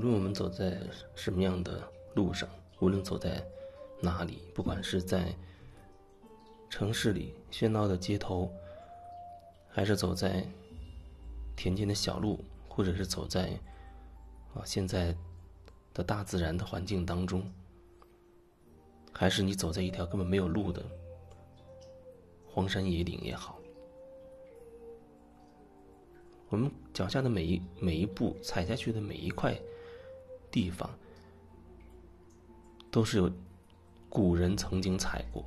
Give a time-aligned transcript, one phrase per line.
[0.00, 0.80] 无论我们走在
[1.14, 3.46] 什么样的路上，无论走在
[4.00, 5.36] 哪里，不管是在
[6.70, 8.50] 城市里喧闹的街头，
[9.68, 10.42] 还是走在
[11.54, 13.50] 田间的小路，或者是走在
[14.54, 15.14] 啊现在
[15.92, 17.44] 的大自然的环境当中，
[19.12, 20.82] 还是你走在一条根本没有路的
[22.48, 23.58] 荒山野岭也好，
[26.48, 29.54] 我们脚下的每一每一步踩下去的每一块。
[30.50, 30.88] 地方
[32.90, 33.30] 都是有
[34.08, 35.44] 古人曾经踩过，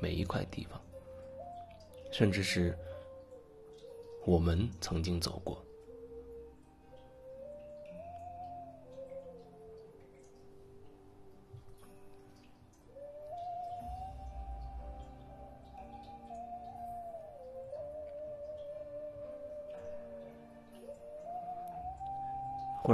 [0.00, 0.80] 每一块地方，
[2.10, 2.76] 甚至是
[4.24, 5.62] 我们曾经走过。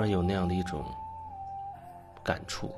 [0.09, 0.85] 有那样的一种
[2.23, 2.75] 感触，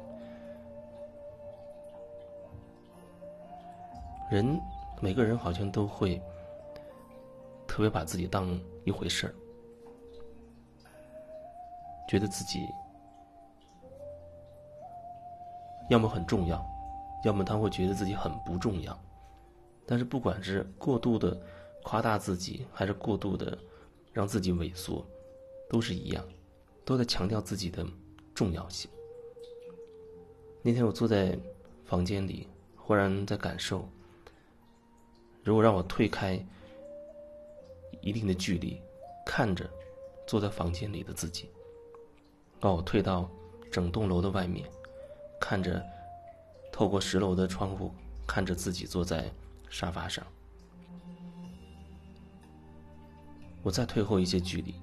[4.31, 4.61] 人
[5.01, 6.21] 每个人好像都会
[7.67, 9.35] 特别把自己当一回事儿，
[12.09, 12.69] 觉得自己
[15.89, 16.65] 要么很重要，
[17.25, 18.99] 要么他会觉得自己很不重要。
[19.87, 21.41] 但是不管是过度的
[21.83, 23.57] 夸大自己，还是过度的
[24.13, 25.03] 让自己萎缩，
[25.71, 26.23] 都是一样。
[26.89, 27.87] 都在强调自己的
[28.35, 28.91] 重要性。
[30.63, 31.39] 那天我坐在
[31.85, 33.87] 房间里，忽然在感受，
[35.45, 36.43] 如果让我退开
[38.01, 38.81] 一定的距离，
[39.27, 39.69] 看着
[40.27, 41.51] 坐在房间里的自己，
[42.59, 43.29] 把我退到
[43.71, 44.67] 整栋楼的外面，
[45.39, 45.85] 看着
[46.73, 47.93] 透过十楼的窗户，
[48.27, 49.31] 看着自己坐在
[49.69, 50.27] 沙发上，
[53.63, 54.75] 我再退后一些距离。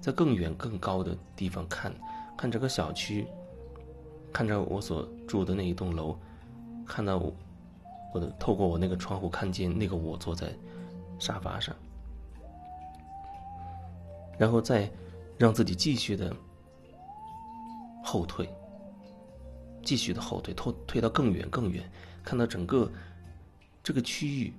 [0.00, 1.92] 在更远、更高的地方看，
[2.36, 3.26] 看整个小区，
[4.32, 6.16] 看着我所住的那一栋楼，
[6.86, 7.32] 看到我，
[8.14, 10.54] 我的透过我那个窗户看见那个我坐在
[11.18, 11.74] 沙发上，
[14.38, 14.90] 然后再
[15.38, 16.34] 让自己继续的
[18.04, 18.48] 后退，
[19.82, 21.82] 继续的后退，退退到更远、更远，
[22.22, 22.90] 看到整个
[23.82, 24.52] 这个区域。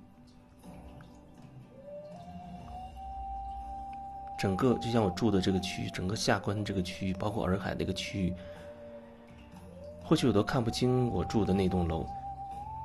[4.38, 8.34] 整个就像我住的这个区域，整个下关这个区域，包括洱海那个区域，
[10.04, 12.06] 或许我都看不清我住的那栋楼，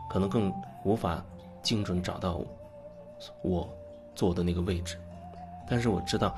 [0.08, 0.52] 可能更
[0.84, 1.22] 无法
[1.62, 2.40] 精准找到
[3.42, 3.68] 我
[4.14, 4.96] 坐的那个位置。
[5.68, 6.36] 但是我知道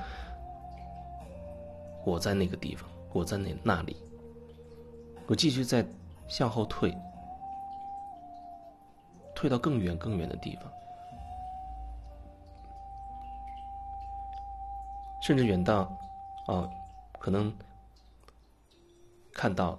[2.05, 3.97] 我在那个地方，我在那那里。
[5.27, 5.83] 我继续在
[6.29, 6.95] 向后退，
[9.35, 10.71] 退到更远更远的地方。
[15.25, 15.91] 甚至远到，
[16.49, 16.71] 哦，
[17.19, 17.51] 可能
[19.33, 19.79] 看到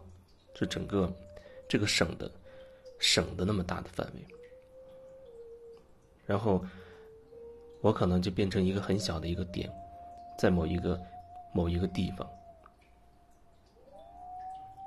[0.56, 1.14] 这整个
[1.70, 2.32] 这个省的
[2.98, 4.26] 省的那么大的范围，
[6.26, 6.66] 然后
[7.82, 9.72] 我可能就变成一个很小的一个点，
[10.36, 11.00] 在某一个
[11.54, 12.28] 某一个地方，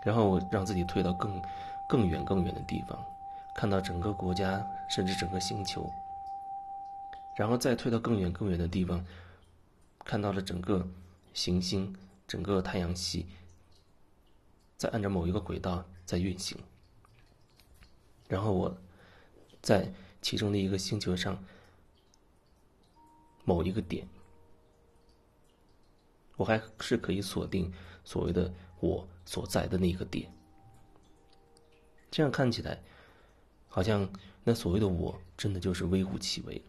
[0.04, 1.40] 然后我让自己退到更
[1.88, 2.98] 更远更远的地方，
[3.54, 5.88] 看到整个国家甚至整个星球，
[7.36, 9.06] 然后再退到更远更远的地方。
[10.08, 10.88] 看到了整个
[11.34, 11.94] 行星，
[12.26, 13.26] 整个太阳系
[14.78, 16.56] 在按照某一个轨道在运行，
[18.26, 18.78] 然后我
[19.60, 19.92] 在
[20.22, 21.44] 其中的一个星球上
[23.44, 24.08] 某一个点，
[26.36, 27.70] 我还是可以锁定
[28.02, 30.32] 所谓的我所在的那个点。
[32.10, 32.82] 这样看起来，
[33.69, 34.10] 好像
[34.42, 36.62] 那所谓的我真的就是微乎其微。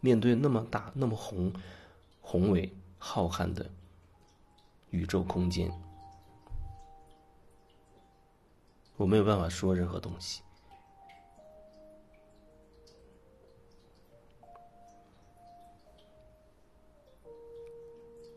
[0.00, 1.52] 面对那么大、那么宏、
[2.20, 3.70] 宏伟、浩瀚的
[4.90, 5.70] 宇宙空间，
[8.96, 10.42] 我没有办法说任何东西。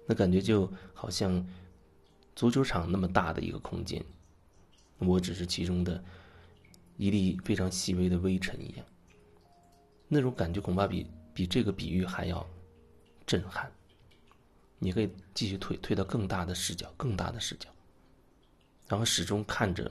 [0.06, 1.48] 那感觉就好像
[2.36, 4.04] 足球场那么大的一个空间，
[4.98, 6.04] 我只是其中的
[6.98, 8.86] 一粒非常细微的微尘一样。
[10.10, 11.10] 那种感觉恐怕比……
[11.34, 12.46] 比这个比喻还要
[13.26, 13.72] 震撼。
[14.80, 17.70] 你可以继续退，退到更大的视角，更大的视角，
[18.88, 19.90] 然后始终看着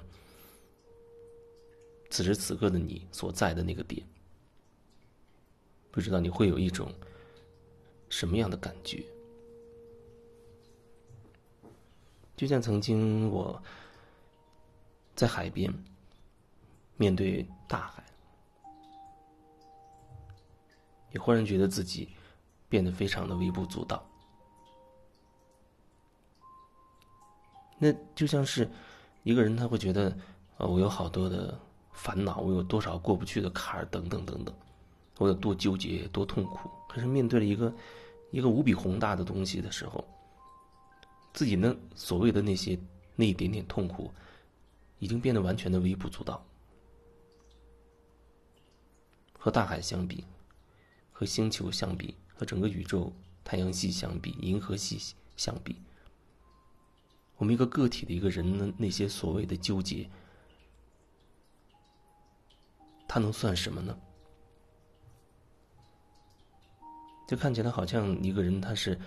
[2.11, 4.07] 此时此刻的你所在的那个点。
[5.91, 6.93] 不知道你会有一种
[8.09, 9.03] 什么样的感觉？
[12.37, 13.63] 就像曾经我
[15.15, 15.73] 在海边
[16.97, 18.02] 面对大海。
[21.13, 22.09] 也忽然觉得自己
[22.69, 24.05] 变得非常的微不足道，
[27.79, 28.69] 那就像是
[29.23, 30.17] 一个人，他会觉得，
[30.57, 31.59] 呃，我有好多的
[31.93, 34.55] 烦恼，我有多少过不去的坎儿，等等等等，
[35.19, 36.71] 我有多纠结，多痛苦。
[36.89, 37.75] 可是面对了一个
[38.31, 40.05] 一个无比宏大的东西的时候，
[41.33, 42.79] 自己那所谓的那些
[43.17, 44.11] 那一点点痛苦，
[44.99, 46.43] 已经变得完全的微不足道。
[49.39, 50.25] 和大海相比，
[51.23, 53.13] 和星球相比，和整个宇宙、
[53.45, 55.77] 太阳系相比，银河系相比。
[57.37, 60.11] 我们一个个体的一个人的那些所谓的纠结，
[63.07, 63.97] 他能算什么呢？
[67.29, 68.99] 就看起来好像一个人他是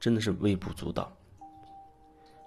[0.00, 1.14] 真的是微不足道。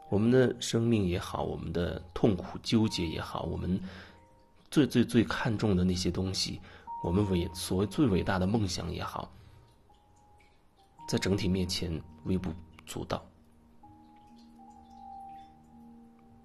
[0.09, 3.79] 我们的生命也好，我们的痛苦纠结也好，我们
[4.71, 6.59] 最最最看重的那些东西，
[7.01, 9.31] 我们伟所谓最伟大的梦想也好，
[11.07, 12.53] 在整体面前微不
[12.85, 13.25] 足道。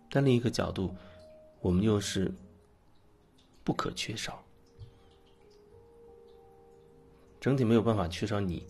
[0.08, 0.94] 但另一个角度，
[1.60, 2.32] 我们又是
[3.62, 4.42] 不可缺少。
[7.38, 8.66] 整体没有办法缺少你，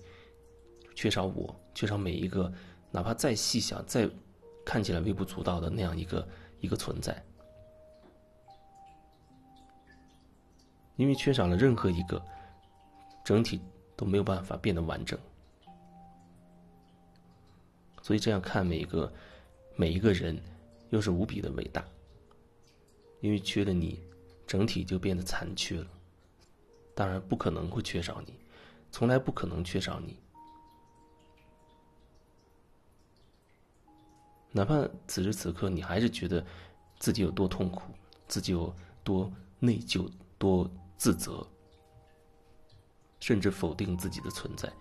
[0.95, 2.53] 缺少我，缺少每一个
[2.91, 4.11] 哪怕再细小、再
[4.65, 6.29] 看起来微不足道的那样一个
[6.61, 7.25] 一个存在，
[10.97, 12.21] 因为缺少了任何一个，
[13.25, 13.61] 整体
[13.97, 15.19] 都没有办法变得完整。
[18.03, 19.13] 所以这样看每一个
[19.77, 20.37] 每一个人。
[20.91, 21.85] 又是无比的伟大，
[23.21, 23.99] 因为缺了你，
[24.47, 25.87] 整体就变得残缺了。
[26.95, 28.33] 当然不可能会缺少你，
[28.93, 30.17] 从来不可能缺少你。
[34.53, 36.47] 哪怕此时此刻你还是觉得
[37.01, 37.91] 自己有多痛苦，
[38.29, 38.73] 自己有
[39.03, 40.09] 多内疚、
[40.39, 41.47] 多自责，
[43.21, 44.73] 甚至否定自己的存在，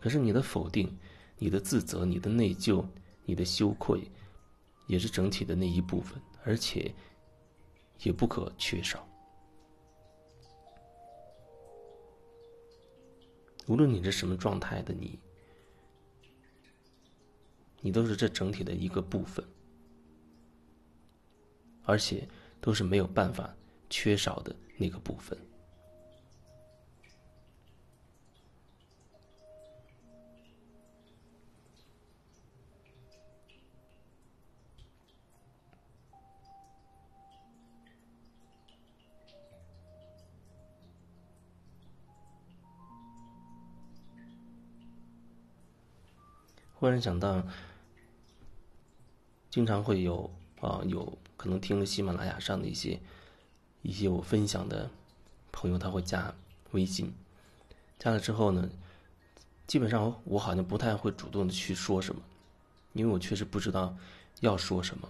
[0.00, 0.96] 可是你的否定、
[1.38, 2.84] 你的自责、你的内疚、
[3.24, 4.10] 你的羞愧。
[4.86, 6.94] 也是整体的那一部分，而且
[8.04, 9.06] 也不可缺少。
[13.66, 15.20] 无论你是什么状态的你，
[17.82, 19.46] 你都是这整体的一个部分，
[21.82, 22.26] 而且
[22.58, 23.54] 都是没有办法
[23.90, 25.38] 缺少的那个部分。
[46.80, 47.42] 忽然想到，
[49.50, 50.30] 经常会有
[50.60, 53.00] 啊，有可能听了喜马拉雅上的一些
[53.82, 54.90] 一些我分享的
[55.52, 56.34] 朋友，他会加
[56.72, 57.12] 微信，
[57.98, 58.68] 加了之后呢，
[59.66, 62.20] 基本上我好像不太会主动的去说什么，
[62.92, 63.96] 因为我确实不知道
[64.40, 65.08] 要说什么。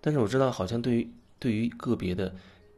[0.00, 2.34] 但是我知道，好像对于对于个别的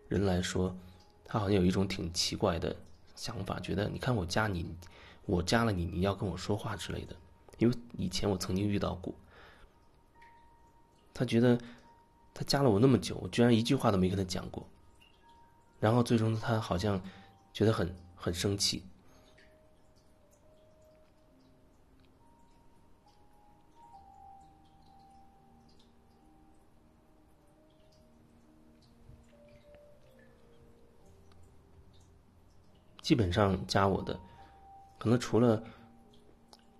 [0.08, 0.76] 人来说，
[1.24, 2.76] 他好像有一种挺奇怪的
[3.14, 4.74] 想法，觉得你看我加你。
[5.26, 7.14] 我加了你，你要跟我说话之类的，
[7.58, 9.14] 因为以前我曾经遇到过。
[11.12, 11.60] 他觉得
[12.38, 14.64] 他加了我那么久，我居然一句话都没跟他讲过，
[15.80, 17.02] 然后最终他好像
[17.52, 18.84] 觉得很很生气。
[33.02, 34.16] 基本上加我的。
[34.96, 35.60] 可能除了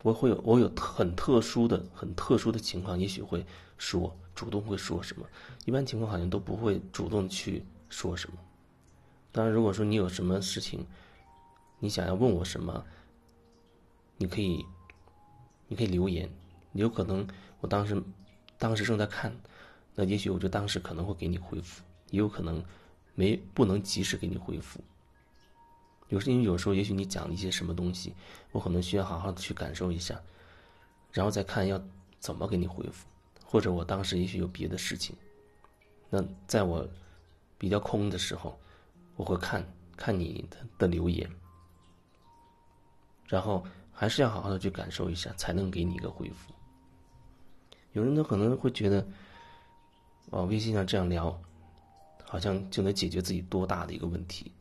[0.02, 3.44] 我会有我有很特殊的很特殊的情况，也许会
[3.76, 5.26] 说主动会说什么，
[5.64, 8.38] 一般情况好像都不会主动去说什么。
[9.32, 10.86] 当然，如果说你有什么事情，
[11.80, 12.84] 你想要问我什么，
[14.16, 14.64] 你可以
[15.66, 16.30] 你可以留言，
[16.72, 17.26] 有可能
[17.60, 18.02] 我当时
[18.56, 19.36] 当时正在看，
[19.94, 22.64] 那也许我就当时可能会给你回复，也有可能
[23.14, 24.80] 没不能及时给你回复。
[26.08, 28.14] 有时因为有时候，也许你讲了一些什么东西，
[28.52, 30.20] 我可能需要好好的去感受一下，
[31.12, 31.80] 然后再看要
[32.18, 33.06] 怎么给你回复，
[33.44, 35.14] 或者我当时也许有别的事情，
[36.08, 36.88] 那在我
[37.58, 38.58] 比较空的时候，
[39.16, 39.62] 我会看
[39.96, 41.30] 看你的的留言，
[43.26, 43.62] 然后
[43.92, 46.52] 还是要好好的去感受一下，才能给你一个回复。
[47.92, 49.06] 有人呢可能会觉得，
[50.30, 51.38] 哦，微信上这样聊，
[52.24, 54.52] 好像就能解决自己多大的一个问题。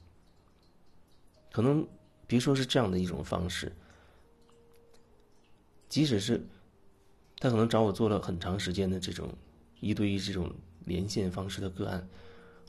[1.58, 1.84] 可能，
[2.28, 3.76] 别说是这样的一种方式，
[5.90, 6.40] 即使是
[7.40, 9.28] 他可能找我做了很长时间的这种
[9.80, 10.54] 一对一这种
[10.86, 12.08] 连线方式的个案，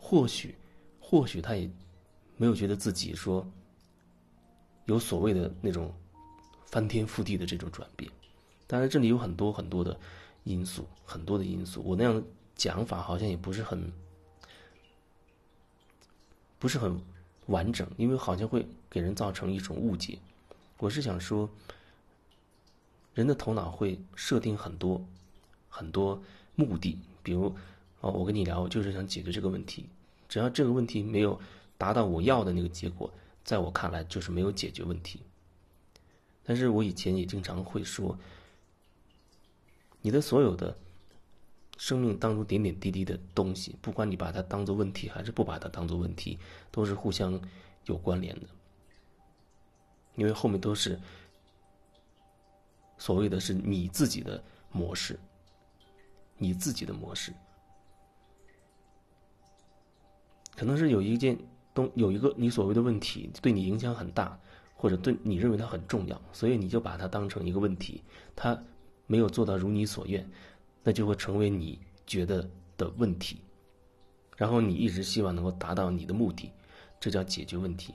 [0.01, 0.55] 或许，
[1.01, 1.71] 或许他也
[2.39, 3.47] 没有觉得自己说
[4.87, 5.95] 有所谓的那种
[6.65, 8.11] 翻天覆地的这种转变，
[8.67, 10.01] 当然，这里有很多很多的
[10.45, 11.83] 因素，很多的因素。
[11.83, 12.25] 我那样
[12.57, 13.93] 讲法好像也不是很，
[16.59, 16.99] 不是很
[17.49, 20.19] 完整，因为好像会给人造成一种误解。
[20.79, 21.51] 我是想说，
[23.13, 25.05] 人的头脑会设定很多
[25.69, 26.23] 很多
[26.55, 27.55] 目的，比如，
[28.01, 29.85] 哦，我跟你聊，我就是想解决这个问题，
[30.29, 31.39] 只要这个问题没有
[31.77, 33.13] 达到我要的那个结果，
[33.45, 35.21] 在我看来就是没有解决问题。
[36.45, 38.19] 但是我以前也经常会说。
[40.01, 40.79] 你的所有的
[41.79, 46.39] 生命当中点点滴滴的东西，不管你把它当做问题还是不把它当做问题，
[46.71, 47.41] 都是互相
[47.87, 48.47] 有关联的，
[50.17, 51.01] 因为后面都是
[52.99, 55.19] 所谓的是你自己的模式，
[56.37, 57.33] 你自己的模式，
[60.57, 61.39] 可能是有一件
[61.73, 64.39] 东有一个你所谓的问题对你影响很大，
[64.75, 68.03] 或者对你认为它很重要，所以你就把它当成一个问题，
[68.37, 68.61] 它。
[69.11, 70.31] 没有做到如你所愿，
[70.83, 73.41] 那就会成为你觉得的问题，
[74.37, 76.51] 然后你一直希望能够达到你的目的，
[76.99, 77.95] 这叫解决问题。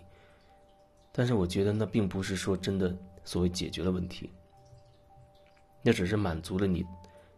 [1.11, 4.29] 但是我觉得那并不是说真的所谓解决了问题，
[5.81, 6.83] 那只是满足了你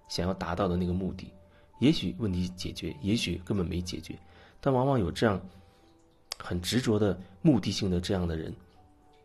[0.07, 1.31] 想要达到的那个目的。
[1.79, 4.17] 也许问题解决，也许根本没解决，
[4.61, 5.39] 但往往有这样
[6.39, 8.55] 很执着的目的性的这样的人，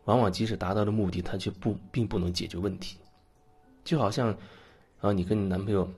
[0.03, 2.97] 往往即使达到了目的，他却不并不能解决问题。
[3.85, 4.37] 就好像，
[4.99, 5.89] 啊，你跟你男朋友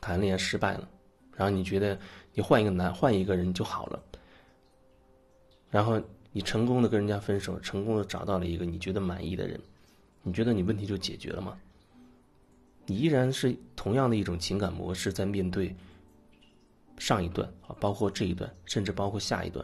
[0.00, 0.88] 谈恋爱失败了，
[1.36, 1.98] 然后你觉得
[2.34, 4.02] 你换一个男换一个人就好了，
[5.70, 6.00] 然后
[6.32, 9.60] 你成功的跟人家分手，成功的找到了一个你觉得满意的人，
[10.22, 11.58] 你觉得你问题就解决了吗？
[12.86, 15.76] 你依然是同样的一种情感模式在面对
[16.96, 19.62] 上一段啊，包括这一段，甚至包括下一段，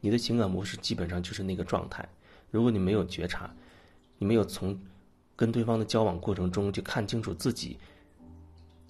[0.00, 2.08] 你的情感模式基本上就是那个状态。
[2.50, 3.54] 如果你没有觉察，
[4.16, 4.78] 你没有从
[5.36, 7.78] 跟对方的交往过程中，就看清楚自己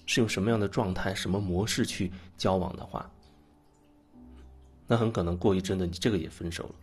[0.07, 3.11] 是用什么样的状态、什么模式去交往的话，
[4.87, 6.75] 那很可能过一阵子，你这个也分手了。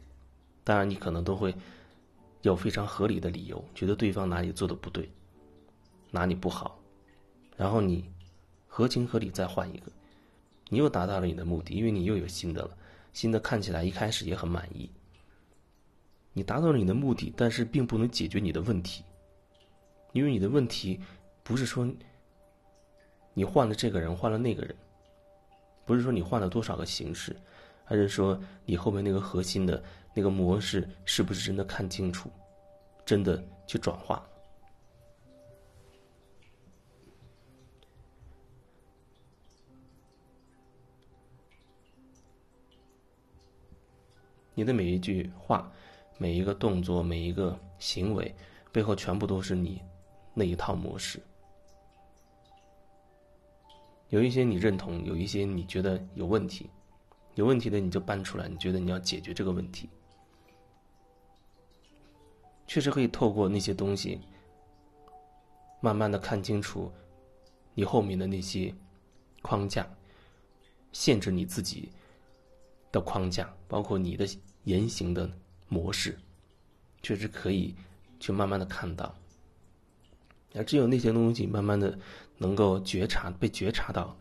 [0.63, 1.53] 当然，你可能都会
[2.41, 5.09] 有非常合理的理由，觉得对方哪里做的不对，
[6.11, 6.79] 哪里不好，
[7.57, 8.05] 然后你
[8.67, 9.91] 合情合理再换一个，
[10.69, 12.77] 你又达到了你的目的，因为你又有新的了，
[13.13, 14.89] 新的看起来一开始也很满意，
[16.33, 19.03] 你达到了你的目的，但是并不能解决你的问题。
[20.13, 20.99] 因为你的问题，
[21.43, 21.87] 不是说
[23.39, 24.75] 你换了这个人，换了那个人，
[25.85, 27.33] 不是说你换了多少个形式，
[27.85, 29.81] 而是说你后面那个核心的
[30.13, 32.29] 那个模式是不是真的看清楚，
[33.05, 34.21] 真的去转化。
[44.53, 45.71] 你的每一句话、
[46.17, 48.35] 每一个动作、每一个行为，
[48.73, 49.81] 背后全部都是你。
[50.33, 51.21] 那一套模式，
[54.09, 56.69] 有一些你认同，有一些你觉得有问题，
[57.35, 59.87] 有问题的你就搬出来，你觉得你要解决这个问题，
[62.67, 64.19] 确实可以透过那些东西，
[65.79, 66.91] 慢慢的看清楚
[67.73, 68.73] 你后面的那些
[69.41, 69.87] 框架，
[70.91, 71.91] 限制你自己
[72.91, 74.27] 的框架，包括你的
[74.63, 75.31] 言行的
[75.67, 76.17] 模式，
[77.03, 77.75] 确实可以
[78.19, 79.15] 去慢慢的看到。
[80.55, 81.97] 而只有那些东西慢慢的
[82.39, 84.17] 能够觉察、被觉察到，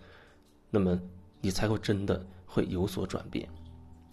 [0.71, 1.01] 那么
[1.41, 3.49] 你才会真的会有所转变，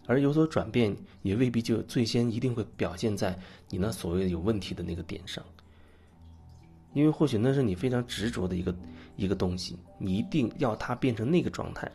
[0.08, 3.38] 而有所转变也未必就最先一定会表现在
[3.70, 5.44] 你那所谓有问题的那个点上，
[6.94, 8.76] 因为或许那是你非常执着的一个
[9.18, 11.92] 一个东西，你一定要它变成那个状态，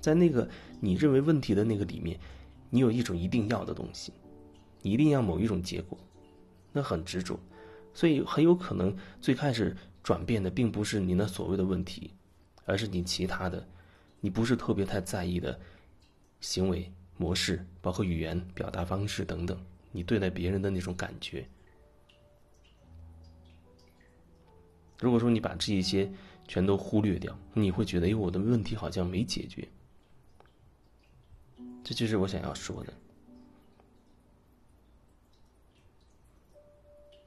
[0.00, 0.48] 在那个
[0.80, 2.18] 你认为问题的那个里面，
[2.68, 4.12] 你有一种一定要的东西，
[4.82, 5.96] 你一定要某一种结果，
[6.72, 7.38] 那很执着。
[7.94, 12.12] 所以很有可能最开始转变的并不是你那所谓的问题，
[12.64, 13.66] 而是你其他的，
[14.20, 15.58] 你不是特别太在意的
[16.40, 21.46] 行为模式，包括语言表达方式等等，你对待别人的那种感觉。
[24.98, 26.10] 如果说你把这一些
[26.46, 29.68] 全都忽略掉，你会觉得，哎，我的问题好像没解决。
[31.84, 32.92] 这就是我想要说的，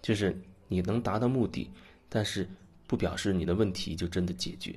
[0.01, 0.37] 就是。
[0.67, 1.69] 你能达到目的，
[2.09, 2.49] 但是
[2.87, 4.75] 不表示你的问题就真的解决。